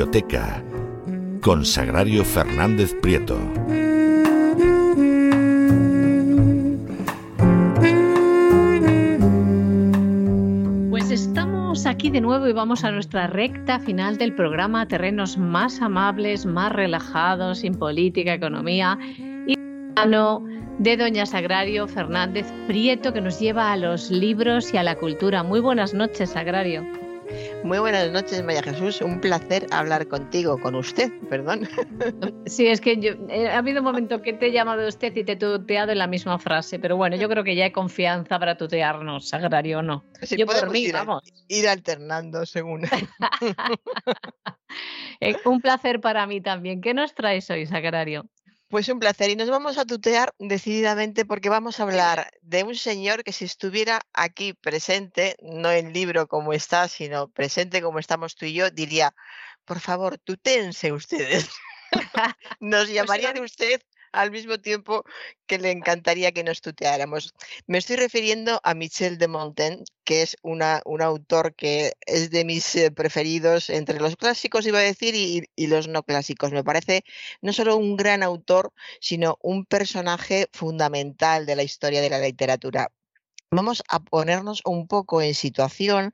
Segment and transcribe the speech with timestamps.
[0.00, 0.64] Biblioteca
[1.42, 3.38] con Sagrario Fernández Prieto.
[10.88, 15.82] Pues estamos aquí de nuevo y vamos a nuestra recta final del programa Terrenos más
[15.82, 18.98] amables, más relajados, sin política, economía
[19.46, 19.54] y
[20.78, 25.42] de Doña Sagrario Fernández Prieto que nos lleva a los libros y a la cultura.
[25.42, 26.99] Muy buenas noches, Sagrario.
[27.62, 29.02] Muy buenas noches, María Jesús.
[29.02, 31.68] Un placer hablar contigo, con usted, perdón.
[32.46, 35.24] Sí, es que yo, eh, ha habido un momento que te he llamado usted y
[35.24, 38.38] te he tuteado en la misma frase, pero bueno, yo creo que ya hay confianza
[38.38, 40.04] para tutearnos, Sagrario o no.
[40.30, 41.22] yo por mí, ir, vamos.
[41.48, 42.82] Ir alternando según.
[45.22, 46.80] Eh, un placer para mí también.
[46.80, 48.26] ¿Qué nos traes hoy, Sagrario?
[48.70, 49.30] Pues un placer.
[49.30, 53.44] Y nos vamos a tutear decididamente porque vamos a hablar de un señor que si
[53.44, 58.70] estuviera aquí presente, no en libro como está, sino presente como estamos tú y yo,
[58.70, 59.12] diría,
[59.64, 61.50] por favor, tutense ustedes.
[62.60, 63.82] nos pues llamaría de usted
[64.12, 65.04] al mismo tiempo
[65.46, 67.34] que le encantaría que nos tuteáramos.
[67.66, 72.44] Me estoy refiriendo a Michel de Montaigne, que es una, un autor que es de
[72.44, 76.52] mis eh, preferidos entre los clásicos, iba a decir, y, y los no clásicos.
[76.52, 77.04] Me parece
[77.42, 82.90] no solo un gran autor, sino un personaje fundamental de la historia de la literatura.
[83.52, 86.12] Vamos a ponernos un poco en situación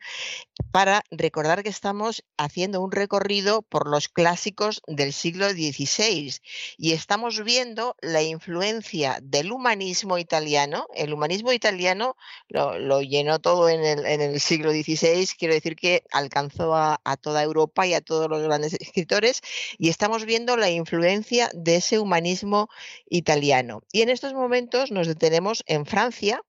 [0.72, 6.32] para recordar que estamos haciendo un recorrido por los clásicos del siglo XVI
[6.78, 10.86] y estamos viendo la influencia del humanismo italiano.
[10.94, 12.16] El humanismo italiano
[12.48, 17.86] lo, llenó todo en el, siglo XVI, quiero decir que alcanzó a, a toda Europa
[17.86, 19.42] y a todos los grandes escritores
[19.76, 22.70] y estamos viendo la influencia de ese humanismo
[23.10, 23.82] italiano.
[23.92, 26.40] Y en estos momentos nos detenemos en Francia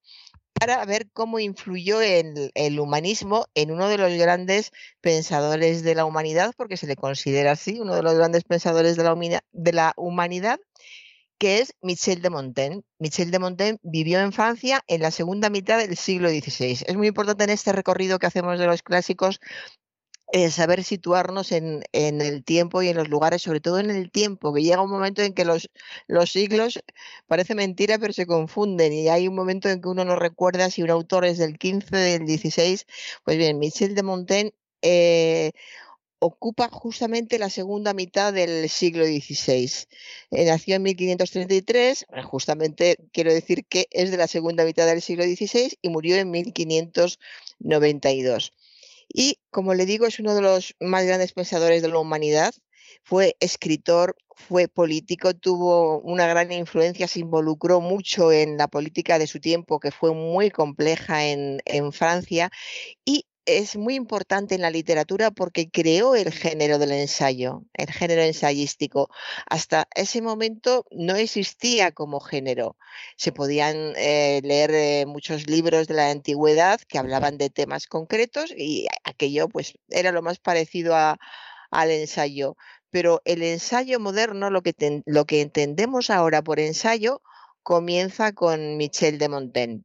[0.59, 4.71] para ver cómo influyó el, el, humanismo en uno de los grandes
[5.01, 9.03] pensadores de la humanidad, porque se le considera así, uno de los grandes pensadores de
[9.03, 10.59] la, de la humanidad,
[11.37, 12.81] que es Michel de Montaigne.
[12.99, 16.85] Michel de Montaigne vivió en Francia en la segunda mitad del siglo XVI.
[16.87, 19.39] Es muy importante en este recorrido que hacemos de los clásicos
[20.33, 24.11] eh, saber situarnos en, en, el tiempo y en los lugares, sobre todo en el
[24.11, 25.69] tiempo, que llega un momento en que los,
[26.07, 26.79] los siglos,
[27.27, 30.83] parece mentira, pero se confunden y hay un momento en que uno no recuerda si
[30.83, 32.85] un autor es del 15, del 16.
[33.23, 35.51] Pues bien, Michel de Montaigne eh,
[36.19, 39.69] ocupa justamente la segunda mitad del siglo XVI.
[40.31, 45.23] Eh, nació en 1533, justamente quiero decir que es de la segunda mitad del siglo
[45.23, 48.53] XVI y murió en 1592.
[49.09, 52.53] Y como le digo, es uno de los más grandes pensadores de la humanidad.
[53.03, 59.27] Fue escritor, fue político, tuvo una gran influencia, se involucró mucho en la política de
[59.27, 62.49] su tiempo, que fue muy compleja en, en Francia,
[63.05, 68.21] y es muy importante en la literatura porque creó el género del ensayo, el género
[68.21, 69.09] ensayístico.
[69.49, 72.77] Hasta ese momento no existía como género.
[73.15, 78.53] Se podían eh, leer eh, muchos libros de la antigüedad que hablaban de temas concretos
[78.55, 82.57] y aquello pues era lo más parecido al ensayo.
[82.89, 87.21] Pero el ensayo moderno, lo que, lo que entendemos ahora por ensayo,
[87.63, 89.83] comienza con Michel de Montaigne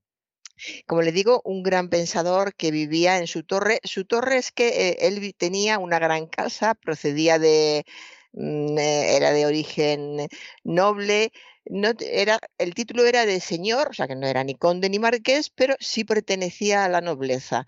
[0.86, 3.80] como le digo, un gran pensador que vivía en su torre.
[3.84, 7.84] Su torre es que eh, él tenía una gran casa, procedía de,
[8.32, 10.28] mm, eh, era de origen
[10.64, 11.32] noble,
[11.64, 14.98] no, era, el título era de señor, o sea que no era ni conde ni
[14.98, 17.66] marqués, pero sí pertenecía a la nobleza.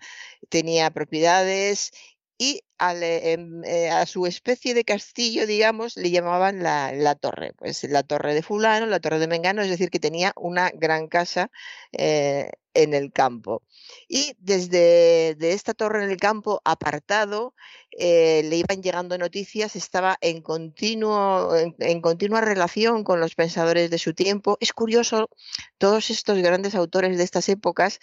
[0.49, 1.91] Tenía propiedades
[2.37, 7.53] y em, eh, a su especie de castillo, digamos, le llamaban la, torre.
[7.57, 11.07] Pues la torre de fulano, la torre de Mengano, es decir, que tenía una gran
[11.07, 11.49] casa
[11.93, 13.63] eh, en el campo.
[14.07, 17.53] Y desde de esta torre en el campo, apartado,
[17.97, 23.97] eh, le iban llegando noticias, estaba en, continuo, en, continua relación con los pensadores de
[23.97, 24.57] su tiempo.
[24.59, 25.29] Es curioso,
[25.77, 27.99] todos estos grandes autores de estas épocas,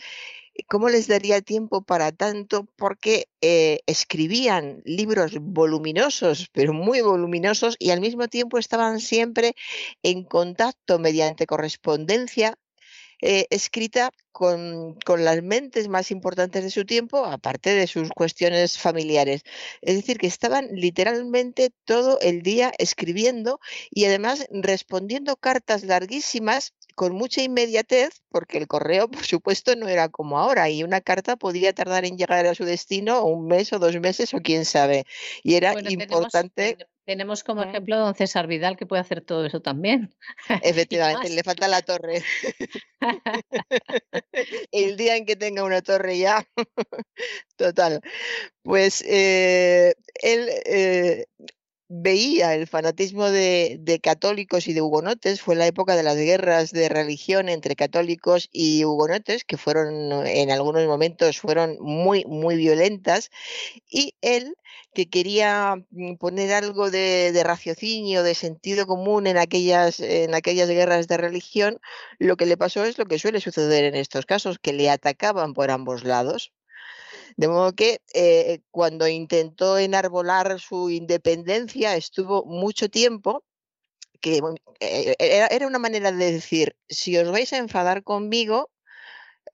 [0.68, 7.90] cómo les daría tiempo para tanto, porque eh, escribían libros voluminosos, pero muy voluminosos, y
[7.90, 9.54] al mismo tiempo estaban siempre
[10.02, 12.58] en contacto mediante correspondencia
[13.24, 19.42] eh, escrita con, las mentes más importantes de su tiempo, aparte de sus cuestiones familiares.
[19.80, 23.60] Es decir, que estaban literalmente todo el día escribiendo
[23.92, 30.08] y además respondiendo cartas larguísimas con mucha inmediatez, porque el correo, por supuesto, no era
[30.08, 33.78] como ahora, y una carta podía tardar en llegar a su destino un mes o
[33.78, 35.04] dos meses o quién sabe.
[35.42, 36.78] Y era importante.
[37.04, 40.14] Tenemos, como ejemplo a don César Vidal, que puede hacer todo eso también.
[40.62, 42.22] Efectivamente, le falta la torre.
[44.70, 46.46] el día en que tenga una torre ya,
[47.56, 48.00] total.
[48.62, 51.26] Pues eh, él eh,
[51.94, 56.88] veía el fanatismo de, católicos y de hugonotes, fue la época de las guerras de
[56.88, 63.30] religión entre católicos y hugonotes, que fueron en algunos momentos fueron muy, muy violentas,
[63.90, 64.56] y él,
[64.94, 71.08] que quería mm, poner algo de, raciocinio, de sentido común en aquellas, en aquellas guerras
[71.08, 71.78] de religión,
[72.18, 75.52] lo que le pasó es lo que suele suceder en estos casos, que le atacaban
[75.52, 76.52] por ambos lados.
[77.36, 83.44] De modo que eh, cuando intentó enarbolar su independencia estuvo mucho tiempo
[84.22, 84.40] que
[84.80, 88.70] eh, era, una manera de decir, si os vais a enfadar conmigo,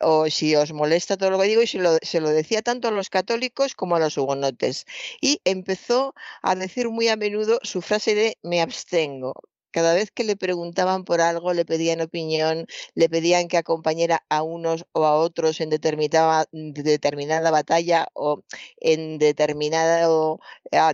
[0.01, 2.89] o si os molesta todo lo que digo, y se lo, se lo, decía tanto
[2.89, 4.85] a los católicos como a los hugonotes.
[5.21, 9.35] Y empezó a decir muy a menudo su frase de me abstengo.
[9.79, 12.67] Cada vez que le preguntaban por algo, le pedían opinión,
[12.97, 18.43] le pedían que acompañara a unos o a otros en determinada, determinada batalla o
[18.81, 20.41] en determinado,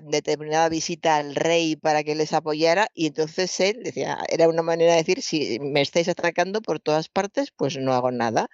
[0.02, 2.90] determinada visita al rey para que les apoyara.
[2.92, 7.08] Y entonces él decía, era una manera de decir, si me estáis atacando por todas
[7.08, 8.50] partes, pues no hago nada.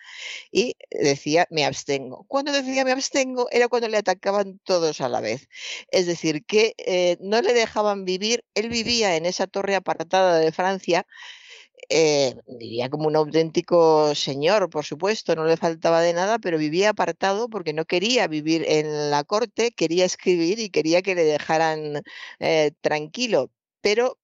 [0.52, 2.24] Y decía, me abstengo.
[2.28, 5.48] Cuando decía me abstengo era cuando le atacaban todos a la vez.
[5.90, 10.52] Es decir, que eh, no le dejaban vivir, él vivía en esa torre apartada de
[10.52, 11.06] Francia,
[11.88, 16.90] eh, vivía como un auténtico señor, por supuesto, no le faltaba de nada, pero vivía
[16.90, 22.02] apartado porque no quería vivir en la corte, quería escribir y quería que le dejaran
[22.38, 23.50] eh, tranquilo.
[23.80, 24.18] Pero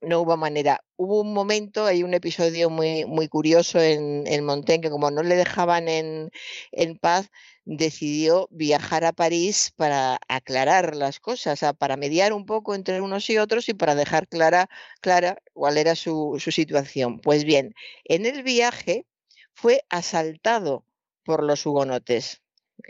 [0.00, 0.80] no hubo manera.
[0.96, 5.22] Hubo un momento, hay un episodio muy, muy curioso en, en Montaigne, que como no
[5.22, 6.30] le dejaban en,
[6.72, 7.30] en, paz,
[7.68, 13.36] decidió viajar a París para aclarar las cosas, para mediar un poco entre unos y
[13.36, 14.70] otros y para dejar clara,
[15.02, 17.20] clara cuál era su, situación.
[17.20, 19.04] Pues bien, en el viaje
[19.52, 20.86] fue asaltado
[21.24, 22.40] por los hugonotes.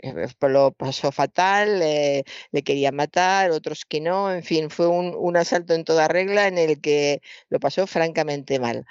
[0.01, 5.73] Eh, lo pasó fatal, le querían matar, otros que no, en fin, fue un asalto
[5.73, 8.85] en toda regla en el que lo pasó francamente mal.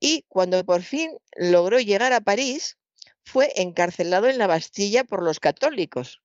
[0.00, 2.76] Y cuando por fin logró llegar a París,
[3.24, 6.22] fue encarcelado en la Bastilla por los católicos.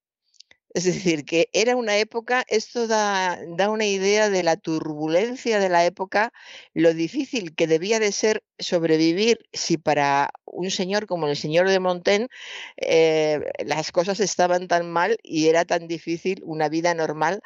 [0.73, 3.39] Es decir, que era una época, esto da,
[3.69, 6.31] una idea de la turbulencia de la época,
[6.75, 11.79] lo difícil que debía de ser sobrevivir si para un señor como el señor de
[11.79, 12.27] Montaigne
[12.77, 17.41] eh, las cosas estaban tan mal y era tan difícil una vida normal.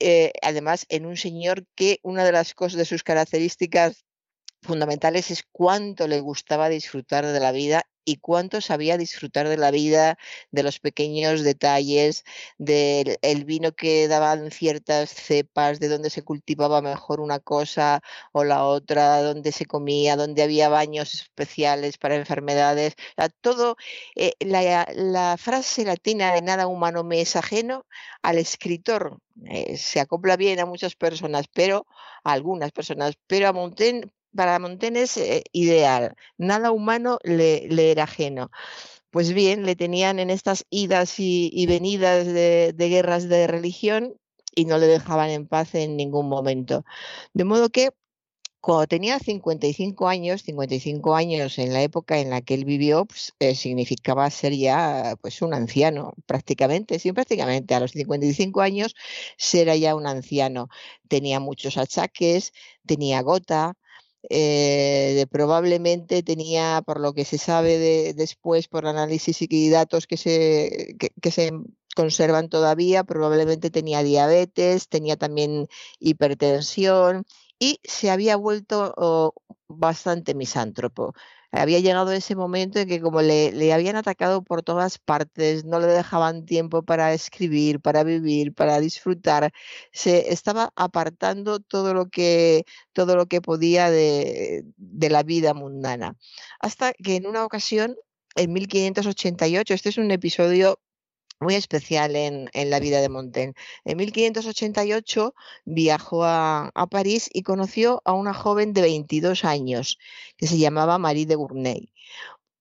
[0.00, 4.04] Eh, además, en un señor que una de las cosas de sus características
[4.62, 9.70] fundamentales es cuánto le gustaba disfrutar de la vida y cuánto sabía disfrutar de la
[9.70, 10.18] vida,
[10.50, 12.24] de los pequeños detalles,
[12.58, 18.02] del vino que daban ciertas cepas, de dónde se cultivaba mejor una cosa
[18.32, 22.94] o la otra, dónde se comía, dónde había baños especiales para enfermedades.
[23.40, 23.76] todo,
[24.16, 27.86] eh, la, frase latina de nada humano me es ajeno
[28.22, 31.86] al escritor eh, se acopla bien a muchas personas, pero
[32.24, 38.04] a algunas personas, pero a Montaigne para Montaigne es eh, ideal, nada humano le, era
[38.04, 38.50] ajeno.
[39.10, 44.14] Pues bien, le tenían en estas idas y, venidas de, guerras de religión
[44.54, 46.84] y no le dejaban en paz en ningún momento.
[47.34, 47.90] De modo que
[48.62, 53.34] cuando tenía 55 años, 55 años en la época en la que él vivió, pues,
[53.40, 58.94] eh, significaba ser ya pues, un anciano, prácticamente, sí, prácticamente a los 55 años
[59.36, 60.68] ser ya un anciano.
[61.08, 62.52] Tenía muchos achaques,
[62.86, 63.74] tenía gota,
[64.30, 70.16] eh, probablemente tenía, por lo que se sabe de, después, por análisis y datos que
[70.16, 71.52] se, que, se
[71.94, 75.66] conservan todavía, probablemente tenía diabetes, tenía también
[75.98, 77.24] hipertensión
[77.58, 79.34] y se había vuelto oh,
[79.68, 81.14] bastante misántropo
[81.52, 85.86] había llegado ese momento en que como le, habían atacado por todas partes, no le
[85.86, 89.52] dejaban tiempo para escribir, para vivir, para disfrutar,
[89.92, 96.16] se estaba apartando todo lo que, todo lo que podía de, de la vida mundana.
[96.60, 97.96] Hasta que en una ocasión,
[98.34, 100.80] en 1588, este es un episodio
[101.42, 103.54] muy especial en, la vida de Montaigne.
[103.84, 105.34] En 1588
[105.64, 109.98] viajó a, París y conoció a una joven de 22 años
[110.36, 111.92] que se llamaba Marie de Gournay.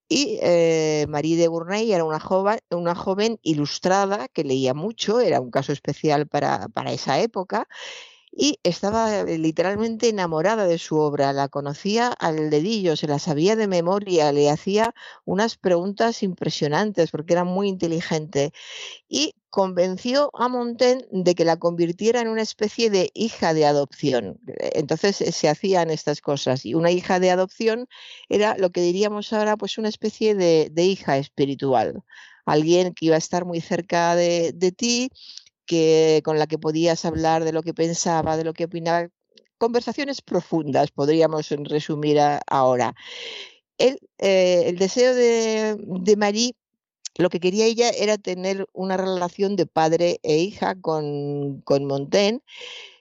[0.09, 5.39] Y eh, Marie de Gournay era una joven, una joven ilustrada que leía mucho, era
[5.39, 7.67] un caso especial para, para esa época,
[8.31, 13.55] y estaba eh, literalmente enamorada de su obra, la conocía al dedillo, se la sabía
[13.55, 14.93] de memoria, le hacía
[15.25, 18.53] unas preguntas impresionantes porque era muy inteligente
[19.09, 24.39] y convenció a Montaigne de que la convirtiera en una especie de hija de adopción.
[24.73, 27.87] Entonces eh, se hacían estas cosas y una hija de adopción
[28.29, 32.03] era lo que diríamos ahora pues una especie de, hija espiritual
[32.45, 35.11] alguien que iba a estar muy cerca de, de, ti,
[36.23, 39.09] con la que podías hablar de lo que pensaba, de lo que opinaba.
[39.57, 42.95] Conversaciones profundas, podríamos resumir ahora.
[43.77, 46.55] El, eh, el deseo de, de Marie
[47.17, 52.41] lo que quería ella era tener una relación de padre e hija con, con Montaigne.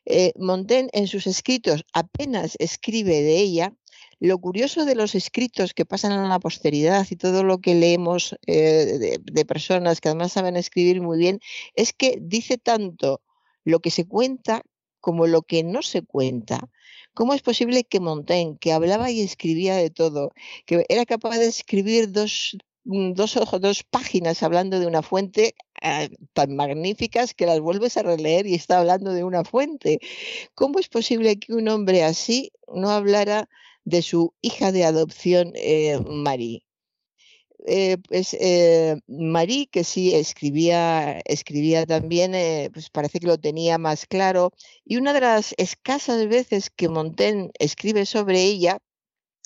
[0.05, 3.75] Eh, Montaigne en sus escritos apenas escribe de ella,
[4.21, 8.37] lo curioso de los escritos que pasan a la posteridad y todo lo que leemos
[8.47, 11.41] eh, de, personas que además saben escribir muy bien,
[11.75, 13.23] es que dice tanto
[13.65, 14.62] lo que se cuenta
[15.00, 16.69] como lo que no se cuenta.
[17.15, 20.33] ¿Cómo es posible que Montaigne, que hablaba y escribía de todo,
[20.67, 26.11] que era capaz de escribir dos, mm, dos, dos páginas hablando de una fuente eh,
[26.35, 29.99] tan magníficas que las vuelves a releer y está hablando de una fuente?
[30.55, 33.49] ¿Cómo es posible que un hombre así no hablara
[33.84, 36.62] de su hija de adopción, eh, Marie.
[37.66, 42.32] Eh, pues eh, Marie, que sí escribía, escribía también,
[42.72, 44.52] pues parece que lo tenía más claro.
[44.84, 48.78] Y una de las escasas veces que Montaigne escribe sobre ella,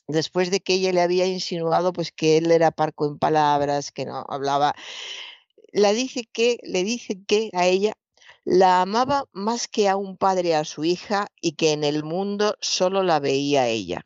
[0.09, 4.05] después de que ella le había insinuado pues que él era parco en palabras, que
[4.05, 4.75] no hablaba,
[5.73, 7.95] la dice que, le dice que a ella
[8.45, 12.57] la amaba más que a un padre a su hija y que en el mundo
[12.61, 14.05] solo la veía ella.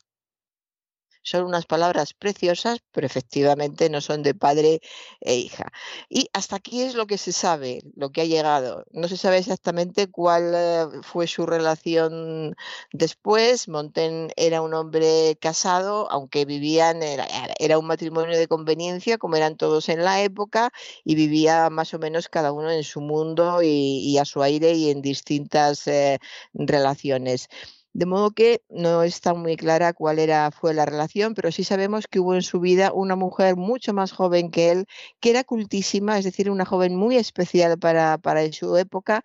[1.28, 4.80] Son unas palabras preciosas, pero efectivamente no son de padre
[5.20, 5.70] e hija.
[6.08, 8.87] Y hasta aquí es lo que se sabe, lo que ha llegado.
[8.92, 12.56] No se sabe exactamente cuál eh, fue su relación
[12.92, 13.68] después.
[13.68, 19.90] Montaigne era un hombre casado, aunque vivían, era, un matrimonio de conveniencia, como eran todos
[19.90, 20.70] en la época,
[21.04, 24.88] y vivía más o menos cada uno en su mundo y, a su aire y
[24.90, 26.20] en distintas eh,
[26.54, 27.50] relaciones.
[27.92, 32.07] De modo que no está muy clara cuál era, fue la relación, pero sí sabemos
[32.07, 34.87] que hubo en su vida una mujer mucho más joven que él,
[35.21, 39.23] que era cultísima, es decir, una joven muy especial para, para su época,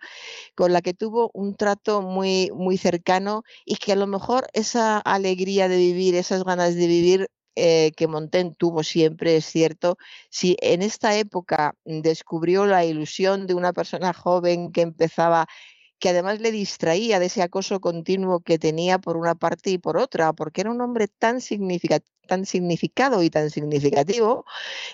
[0.54, 4.98] con la que tuvo un trato muy, muy cercano y que a lo mejor esa
[4.98, 9.96] alegría de vivir, esas ganas de vivir, eh, que Montaigne tuvo siempre, es cierto,
[10.28, 15.46] si en esta época descubrió la ilusión de una persona joven que empezaba
[15.98, 19.96] que además le distraía de ese acoso continuo que tenía por una parte y por
[19.96, 21.40] otra, porque era un hombre tan,
[22.26, 24.44] tan significado y tan significativo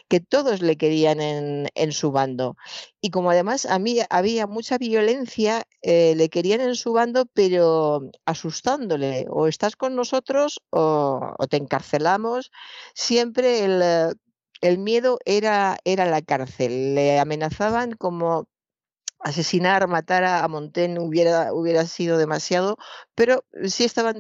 [0.08, 2.56] que todos le querían en, su bando.
[3.00, 8.02] Y como además a mí había mucha violencia, eh, le querían en su bando, pero
[8.26, 12.50] asustándole, o estás con nosotros o, te encarcelamos.
[12.94, 14.16] Siempre el,
[14.60, 16.94] el miedo era, era la cárcel.
[16.94, 18.46] Le amenazaban como
[19.20, 22.76] asesinar, matar a, Montaigne hubiera, hubiera sido demasiado,
[23.14, 24.16] pero sí estaban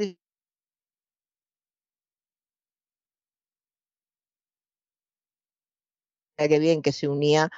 [6.38, 7.50] que bien que se unía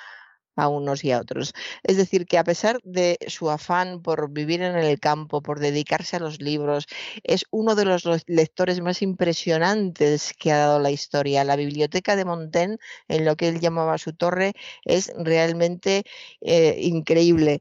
[0.56, 1.54] a unos y a otros.
[1.82, 6.16] Es decir, que a pesar de su afán por vivir en el campo, por dedicarse
[6.16, 6.86] a los libros,
[7.24, 11.44] es uno de los lectores más impresionantes que ha dado la historia.
[11.44, 12.78] La biblioteca de Montaigne,
[13.08, 14.54] en lo que él llamaba su torre,
[14.84, 16.04] es realmente
[16.40, 17.60] eh, increíble.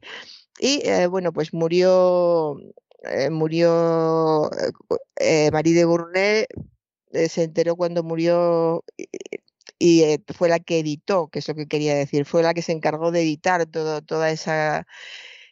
[0.58, 2.58] Y eh, bueno, pues murió,
[3.04, 4.50] eh, murió
[5.52, 6.46] Marie de Gournay,
[7.28, 8.84] se enteró cuando murió
[9.82, 12.62] y eh, fue la que editó, que es lo que quería decir, fue la que
[12.62, 14.86] se encargó de editar todo, toda esa,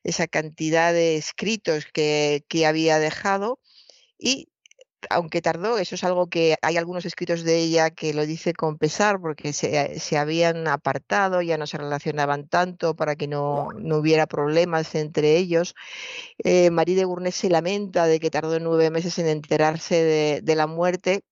[0.04, 3.58] esa cantidad de escritos que, que había dejado
[4.18, 4.48] y
[5.10, 8.78] aunque tardó, eso es algo que hay algunos escritos de ella que lo dice con
[8.78, 13.96] pesar porque se, se habían apartado, ya no se relacionaban tanto para que no, no
[13.96, 15.74] hubiera problemas entre ellos.
[16.38, 20.54] Eh, Marie de Gournay se lamenta de que tardó nueve meses en enterarse de, de
[20.54, 21.24] la muerte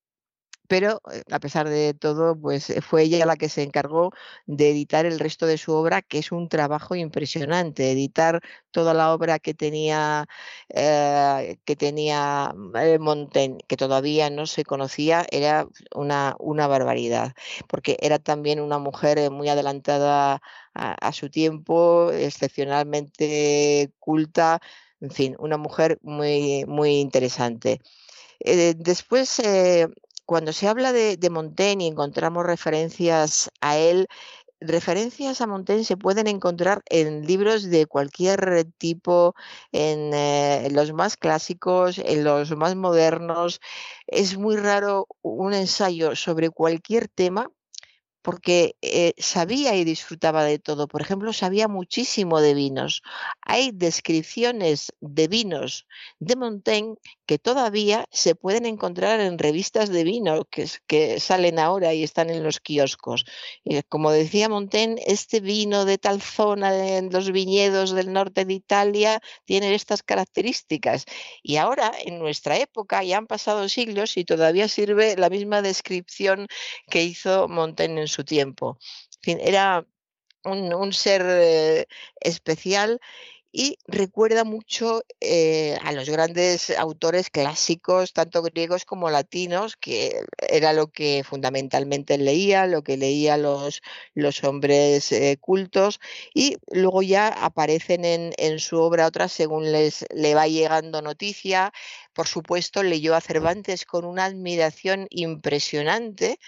[0.69, 4.13] pero eh, a pesar de todo, pues eh, fue ella la que se encargó
[4.47, 8.41] de editar el resto de su obra, que es un trabajo impresionante, editar
[8.71, 10.27] toda la obra que tenía,
[10.69, 12.53] eh, que tenía
[13.01, 17.35] Montaigne, que todavía no se conocía, era una, una barbaridad,
[17.69, 20.41] porque era también una mujer muy adelantada
[20.75, 24.61] a, su tiempo, excepcionalmente culta,
[25.01, 27.81] en fin, una mujer muy, muy interesante.
[28.41, 29.41] después
[30.29, 34.09] cuando se habla de, Montaigne y encontramos referencias a él,
[34.61, 39.35] referencias a Montaigne se pueden encontrar en libros de cualquier tipo,
[39.73, 43.61] en, eh, los más clásicos, en los más modernos.
[44.07, 47.51] Es muy raro un ensayo sobre cualquier tema
[48.23, 50.89] porque eh, sabía y disfrutaba de todo.
[50.89, 53.03] Por ejemplo, sabía muchísimo de vinos.
[53.43, 55.87] Hay descripciones de vinos
[56.19, 62.03] de Montaigne que todavía se pueden encontrar en revistas de vino que, salen ahora y
[62.03, 63.25] están en los kioscos.
[63.65, 68.55] Y como decía Montaigne, este vino de tal zona en los viñedos del norte de
[68.55, 71.05] Italia tiene estas características.
[71.43, 76.47] Y ahora, en nuestra época, ya han pasado siglos y todavía sirve la misma descripción
[76.91, 78.79] que hizo Montaigne en su tiempo.
[79.23, 79.87] era
[80.45, 81.87] un, ser eh,
[82.21, 83.01] especial
[83.51, 90.75] y recuerda mucho eh, a los grandes autores clásicos, tanto griegos como latinos, que era
[90.75, 93.81] lo que fundamentalmente leía, lo que leía los,
[94.15, 95.99] los hombres eh, cultos,
[96.35, 101.73] y luego ya aparecen en, en, su obra otras según les le va llegando noticia,
[102.19, 106.41] por supuesto, leyó a Cervantes con una admiración impresionante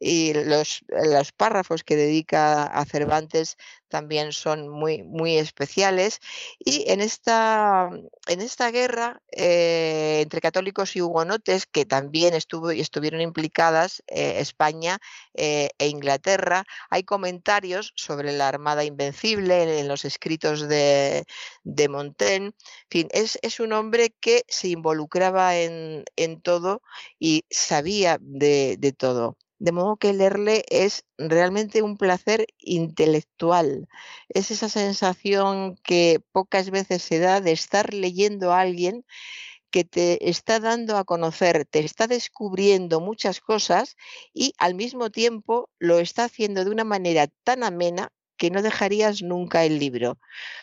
[0.00, 6.20] y los, los párrafos que dedica a Cervantes también son muy, muy especiales.
[6.58, 7.90] Y en esta,
[8.26, 14.98] en esta guerra eh, entre católicos y hugonotes, que también estuvo, estuvieron implicadas eh, España
[15.34, 21.24] eh, e Inglaterra, hay comentarios sobre la Armada Invencible en, los escritos de,
[21.64, 22.46] de Montaigne.
[22.46, 22.54] En
[22.90, 24.68] fin, es, es un hombre que se
[25.18, 26.82] involucra en, todo
[27.18, 29.36] y sabía de todo.
[29.60, 33.88] De modo que leerle es realmente un placer intelectual.
[34.28, 39.04] Es esa sensación que pocas veces se da de estar leyendo a alguien
[39.70, 43.96] que te está dando a conocer, te está descubriendo muchas cosas
[44.32, 49.22] y al mismo tiempo lo está haciendo de una manera tan amena que no dejarías
[49.22, 50.18] nunca el libro.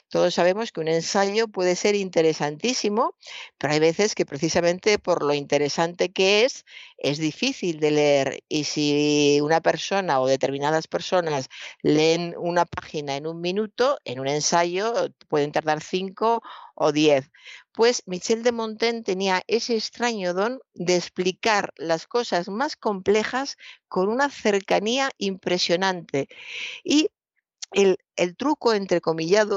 [0.10, 3.16] Todos sabemos que un ensayo puede ser interesantísimo,
[3.58, 6.66] pero hay veces que precisamente por lo interesante que es,
[6.98, 8.44] es difícil de leer.
[8.50, 11.50] Y si una persona o determinadas personas
[11.84, 14.94] leen una página en un minuto, en un ensayo
[15.28, 16.42] pueden tardar cinco
[16.76, 17.32] o diez.
[17.74, 23.58] Pues Michel de Montaigne tenía ese extraño don de explicar las cosas más complejas
[23.88, 26.28] con una cercanía impresionante.
[26.84, 27.10] Y
[27.76, 28.74] el, truco,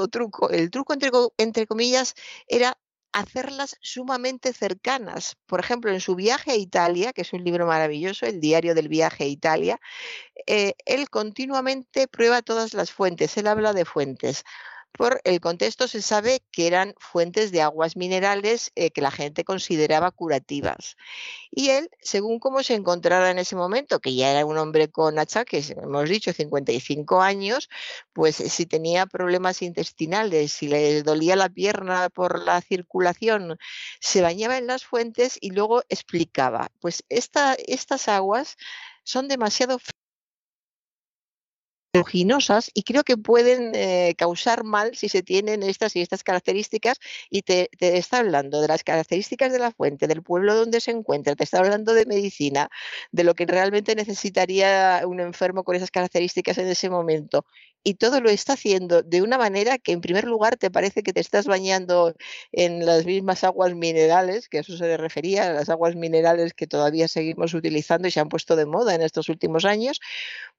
[0.09, 2.15] truco, el truco entre, entre comillas
[2.47, 2.77] era
[3.11, 5.35] hacerlas sumamente cercanas.
[5.45, 8.87] Por ejemplo, en su viaje a Italia, que es un libro maravilloso, el diario del
[8.87, 9.79] viaje a Italia,
[10.47, 14.43] eh, él continuamente prueba todas las fuentes, él habla de fuentes.
[14.91, 19.43] Por el contexto se sabe que eran fuentes de aguas minerales eh, que la gente
[19.43, 20.97] consideraba curativas.
[21.51, 25.17] Y él, según cómo se encontrara en ese momento, que ya era un hombre con
[25.17, 27.69] achaques, hemos dicho 55 años,
[28.13, 33.57] pues si tenía problemas intestinales, si le dolía la pierna por la circulación,
[34.01, 38.57] se bañaba en las fuentes y luego explicaba, pues estas aguas
[39.03, 39.79] son demasiado
[42.73, 46.99] y creo que pueden eh, causar mal si se tienen estas y estas características
[47.31, 51.35] y te, está hablando de las características de la fuente, del pueblo donde se encuentra,
[51.35, 52.69] te está hablando de medicina,
[53.11, 57.45] de lo que realmente necesitaría un enfermo con esas características en ese momento
[57.83, 61.13] y todo lo está haciendo de una manera que en primer lugar te parece que
[61.13, 62.13] te estás bañando
[62.51, 66.67] en las mismas aguas minerales, que a eso se le refería, las aguas minerales que
[66.67, 69.99] todavía seguimos utilizando y se han puesto de moda en estos últimos años,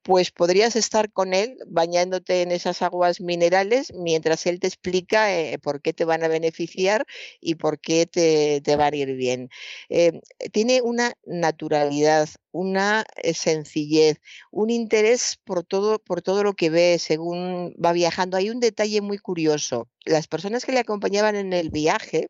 [0.03, 5.59] pues podrías estar con él bañándote en esas aguas minerales mientras él te explica eh,
[5.59, 7.05] por qué te van a beneficiar
[7.39, 9.49] y por qué te, van a ir bien.
[9.89, 14.19] Eh, tiene una naturalidad, una eh, sencillez,
[14.51, 18.37] un interés por todo, por todo lo que ve según va viajando.
[18.37, 19.89] Hay un detalle muy curioso.
[20.05, 22.29] Las personas que le acompañaban en el viaje,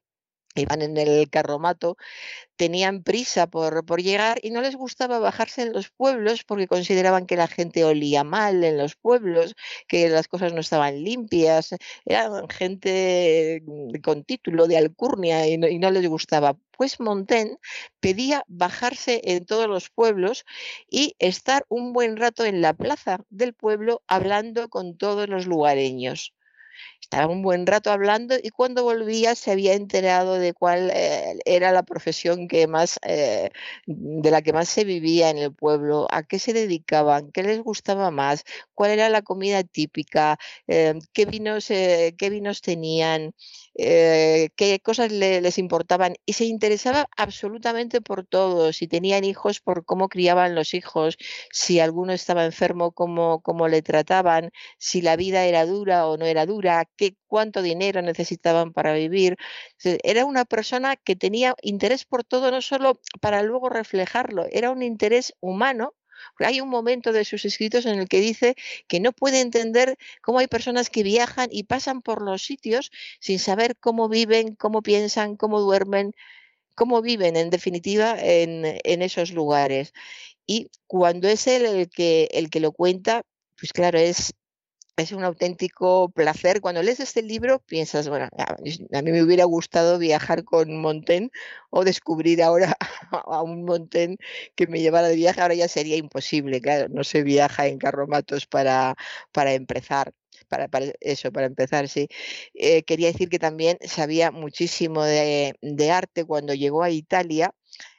[0.55, 1.97] iban en el carromato,
[2.55, 7.25] tenían prisa por, por, llegar y no les gustaba bajarse en los pueblos porque consideraban
[7.25, 9.55] que la gente olía mal en los pueblos,
[9.87, 13.63] que las cosas no estaban limpias, eran gente
[14.03, 16.57] con título de alcurnia y no, y no les gustaba.
[16.77, 17.57] Pues Montaigne
[17.99, 20.45] pedía bajarse en todos los pueblos
[20.89, 26.33] y estar un buen rato en la plaza del pueblo hablando con todos los lugareños.
[27.01, 31.73] Estaba un buen rato hablando y cuando volvía se había enterado de cuál eh, era
[31.73, 33.49] la profesión que más, eh,
[33.85, 37.61] de la que más se vivía en el pueblo, a qué se dedicaban, qué les
[37.61, 43.33] gustaba más, cuál era la comida típica, eh, qué, vinos, qué vinos tenían,
[43.81, 50.09] qué cosas les importaban y se interesaba absolutamente por todo, si tenían hijos, por cómo
[50.09, 51.17] criaban los hijos,
[51.51, 56.25] si alguno estaba enfermo, cómo, cómo le trataban, si la vida era dura o no
[56.25, 59.37] era dura, qué, cuánto dinero necesitaban para vivir.
[60.03, 64.83] Era una persona que tenía interés por todo, no solo para luego reflejarlo, era un
[64.83, 65.93] interés humano
[66.39, 68.55] hay un momento de sus escritos en el que dice
[68.87, 73.39] que no puede entender cómo hay personas que viajan y pasan por los sitios sin
[73.39, 76.13] saber cómo viven, cómo piensan, cómo duermen,
[76.75, 78.65] cómo viven en definitiva en,
[79.01, 79.93] esos lugares.
[80.47, 83.23] Y cuando es él el que, el que lo cuenta,
[83.59, 84.33] pues claro, es,
[84.97, 86.61] es un auténtico placer.
[86.61, 91.31] Cuando lees este libro piensas, bueno, a mí me hubiera gustado viajar con Montaigne
[91.69, 92.75] o descubrir ahora
[93.11, 94.17] a un Montaigne
[94.55, 95.41] que me llevara de viaje.
[95.41, 98.95] Ahora ya sería imposible, claro, no se viaja en carromatos para,
[99.31, 100.13] para empezar.
[100.49, 100.67] Para,
[100.99, 102.07] eso, para empezar, sí.
[102.53, 105.55] Eh, quería decir que también sabía muchísimo de
[105.91, 107.53] arte cuando llegó a Italia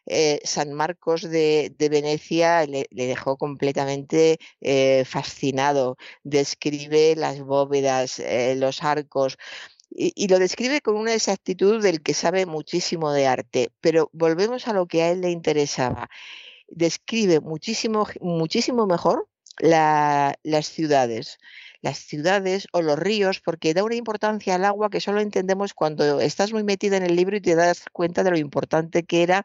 [0.07, 5.97] eh, San Marcos de, Venecia le, dejó completamente eh, fascinado.
[6.25, 9.37] Describe las bóvedas, eh, los arcos.
[9.91, 14.73] Y, lo describe con una exactitud del que sabe muchísimo de arte, pero volvemos a
[14.73, 16.09] lo que a él le interesaba.
[16.69, 21.39] Describe muchísimo, muchísimo mejor las ciudades
[21.83, 26.21] las ciudades o los ríos, porque da una importancia al agua que solo entendemos cuando
[26.21, 29.45] estás muy metida en el libro y te das cuenta de lo importante que era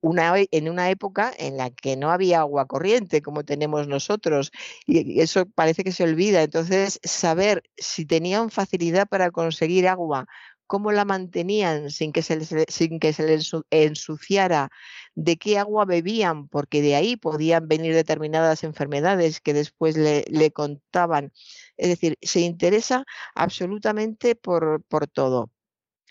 [0.00, 4.52] una, en una época en la que no había agua corriente como tenemos nosotros
[4.86, 6.42] y eso parece que se olvida.
[6.42, 10.26] Entonces, saber si tenían facilidad para conseguir agua
[10.66, 14.70] cómo la mantenían sin que se les, sin que se les ensuciara,
[15.14, 21.32] de qué agua bebían, porque de ahí podían venir determinadas enfermedades que después le, contaban.
[21.76, 25.50] Es decir, se interesa absolutamente por, por todo.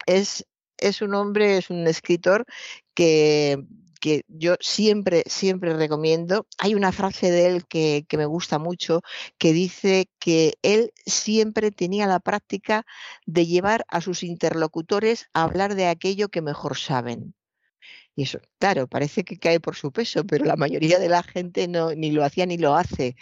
[0.05, 0.45] Es,
[0.77, 2.45] es un hombre, es un escritor
[2.93, 3.65] que
[4.05, 6.45] que yo siempre, siempre recomiendo.
[6.59, 9.01] Hay una frase de él que, que me gusta mucho
[9.39, 12.85] que dice que él siempre tenía la práctica
[13.25, 17.33] de llevar a sus interlocutores a hablar de aquello que mejor saben.
[18.15, 21.67] Y eso, claro, parece que cae por su peso, pero la mayoría de la gente
[21.67, 23.15] no ni lo hacía ni lo hace.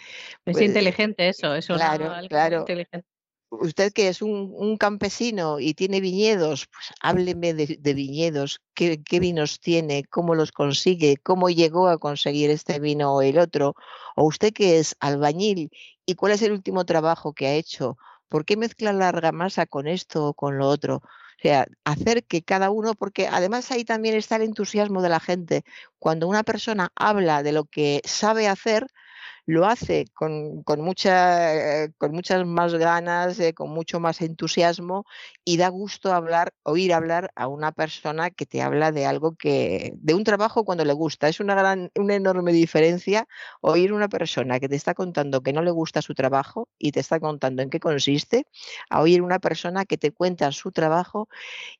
[0.46, 2.60] Es Pues, inteligente eso, eso claro, algo claro.
[2.60, 3.06] inteligente.
[3.50, 9.00] Usted que es un, un campesino y tiene viñedos, pues hábleme de, de viñedos, qué,
[9.02, 13.74] qué vinos tiene, cómo los consigue, cómo llegó a conseguir este vino o el otro.
[14.16, 15.70] O usted que es albañil
[16.04, 17.96] y cuál es el último trabajo que ha hecho,
[18.28, 21.02] por qué mezcla la argamasa con esto o con lo otro.
[21.38, 25.20] O sea, hacer que cada uno, porque además ahí también está el entusiasmo de la
[25.20, 25.64] gente.
[25.98, 28.86] Cuando una persona habla de lo que sabe hacer,
[29.46, 35.04] lo hace con, con, eh, con muchas más ganas, eh, con mucho más entusiasmo
[35.44, 39.92] y da gusto hablar, oír hablar a una persona que te habla de algo que,
[39.96, 41.28] de un trabajo cuando le gusta.
[41.28, 43.26] Es una gran, una enorme diferencia
[43.60, 47.00] oír una persona que te está contando que no le gusta su trabajo y te
[47.00, 48.46] está contando en qué consiste,
[48.90, 51.28] a oír una persona que te cuenta su trabajo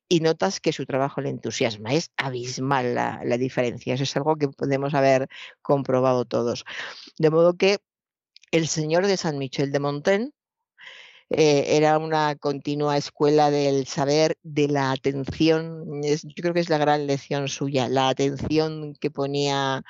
[0.09, 1.93] y notas que su trabajo le entusiasma.
[1.93, 3.95] Es abismal la, la diferencia.
[3.95, 5.29] Eso es algo que podemos haber
[5.63, 6.65] comprobado todos.
[7.19, 7.79] De modo que
[8.51, 10.31] el señor de San Michel de Montaigne
[11.31, 16.05] eh, era una continua escuela del saber, de la atención.
[16.05, 19.83] Es, yo creo que es la gran lección suya, la atención que ponía,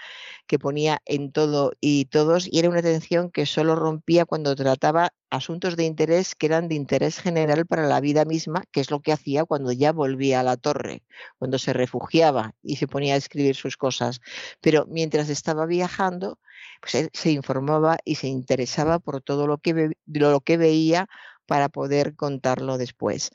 [0.47, 5.13] que ponía en todo y todos, y era una atención que solo rompía cuando trataba
[5.35, 9.01] asuntos de interés que eran de interés general para la vida misma, que es lo
[9.01, 11.03] que hacía cuando ya volvía a la torre,
[11.39, 14.21] cuando se refugiaba y se ponía a escribir sus cosas.
[14.61, 16.39] Pero mientras estaba viajando,
[16.81, 21.09] pues él se informaba y se interesaba por todo lo que, lo que veía
[21.47, 23.31] para poder contarlo después.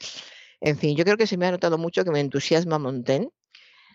[0.62, 3.30] En fin, yo creo que se me ha notado mucho que me entusiasma Montaigne,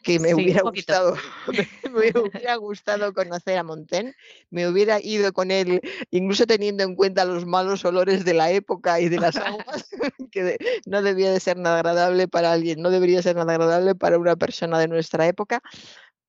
[0.05, 1.17] que me, Sí, hubiera gustado,
[1.85, 4.15] me, me hubiera gustado conocer a Montaigne,
[4.51, 9.01] me hubiera ido con él, incluso teniendo en cuenta los malos olores de la época
[9.01, 9.89] y de las aguas,
[10.31, 13.95] que de- no debía de ser nada agradable para alguien, no debería ser nada agradable
[13.95, 15.61] para una persona de nuestra época,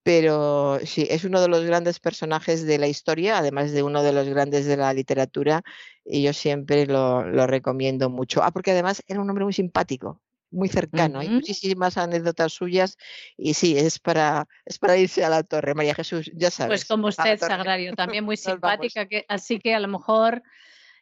[0.03, 4.13] pero sí, es uno de los grandes personajes de la historia, además de uno de
[4.13, 5.63] los grandes de la literatura,
[6.05, 8.43] y yo siempre lo, lo recomiendo mucho.
[8.43, 10.21] Ah, porque además era un hombre muy simpático,
[10.55, 11.19] muy cercano.
[11.19, 11.35] Hay Ujú.
[11.35, 12.97] muchísimas anécdotas suyas
[13.37, 15.75] y sí, es para, es para irse a la torre.
[15.75, 16.81] María Jesús, ya sabes.
[16.81, 17.37] Pues como usted.
[17.37, 20.41] Sagrario, también muy simpática, que, así que a lo mejor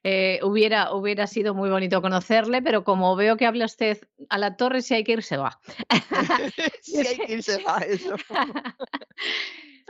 [0.04, 4.58] eh, hubiera, hubiera sido muy bonito conocerle, pero como veo que habla usted a la
[4.58, 5.60] torre, si hay que ir, se va.
[6.82, 8.16] sí, hay que irse a eso.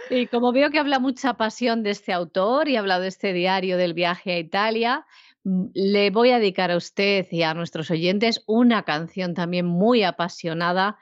[0.10, 3.32] Y como veo que habla mucha pasión de este autor y ha hablado de este
[3.32, 5.06] diario del viaje a Italia,
[5.44, 10.98] le voy a dedicar a usted y a nuestros oyentes una canción también muy apasionada,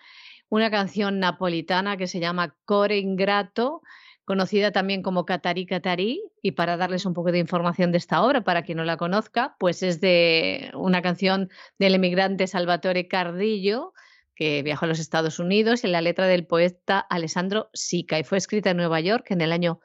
[0.49, 3.81] una canción napolitana que se llama Core Ingrato,
[4.25, 8.43] conocida también como Catarí Catarí, y para darles un poco de información de esta obra,
[8.43, 11.49] para quien no la conozca, pues es de una canción
[11.79, 13.93] del emigrante Salvatore Cardillo,
[14.35, 18.37] que viajó a los Estados Unidos, y la letra del poeta Alessandro Sica, y fue
[18.37, 19.79] escrita en Nueva York en el año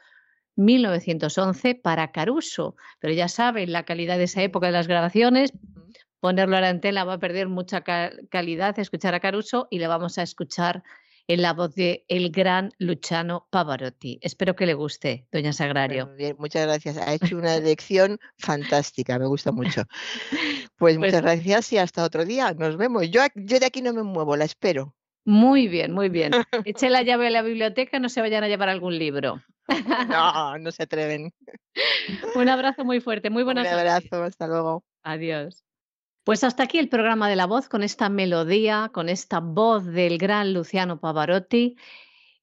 [0.57, 2.75] 1911 para Caruso.
[2.99, 5.53] Pero ya saben, la calidad de esa época de las grabaciones,
[6.21, 9.87] ponerlo ahora en tela va a perder mucha ca- calidad, escuchar a Caruso, y le
[9.87, 10.83] vamos a escuchar
[11.29, 14.19] en la voz de el gran Luciano Pavarotti.
[14.23, 16.09] Espero que le guste, doña Sagrario.
[16.16, 16.97] Bien, muchas gracias.
[16.99, 19.83] Ha hecho una elección fantástica, me gusta mucho.
[20.31, 22.53] Pues, Pues- muchas gracias y hasta otro día.
[22.55, 23.11] Nos vemos.
[23.11, 24.95] Yo, yo de aquí no me muevo, la espero.
[25.26, 26.32] Muy bien, muy bien.
[26.64, 29.42] Eche la llave a la biblioteca, no se vayan a llevar algún libro.
[30.08, 31.34] No, no se atreven.
[32.36, 33.78] Un abrazo muy fuerte, muy Un buenas noches.
[33.78, 34.84] abrazo, hasta luego.
[35.02, 35.64] Adiós.
[36.22, 40.16] Pues hasta aquí el programa de la voz con esta melodía, con esta voz del
[40.18, 41.76] gran Luciano Pavarotti.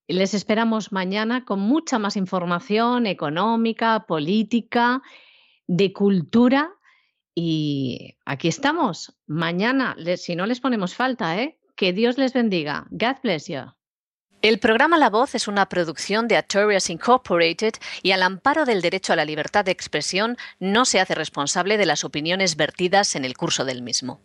[0.06, 5.00] Les esperamos mañana con mucha más información económica, política,
[5.66, 6.70] de cultura.
[7.34, 9.16] Y aquí estamos.
[9.26, 11.58] Mañana, si no les ponemos falta, ¿eh?
[11.76, 12.86] Que Dios les bendiga.
[12.90, 13.74] God bless you.
[14.42, 19.14] El programa La Voz es una producción de Artorias Incorporated y al amparo del derecho
[19.14, 23.36] a la libertad de expresión no se hace responsable de las opiniones vertidas en el
[23.36, 24.20] curso del mismo.